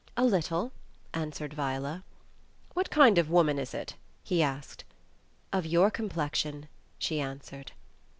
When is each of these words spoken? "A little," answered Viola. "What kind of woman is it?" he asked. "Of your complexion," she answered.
"A 0.17 0.25
little," 0.25 0.71
answered 1.13 1.53
Viola. 1.53 2.03
"What 2.73 2.89
kind 2.89 3.19
of 3.19 3.29
woman 3.29 3.59
is 3.59 3.71
it?" 3.71 3.93
he 4.23 4.41
asked. 4.41 4.83
"Of 5.53 5.67
your 5.67 5.91
complexion," 5.91 6.67
she 6.97 7.19
answered. 7.19 7.73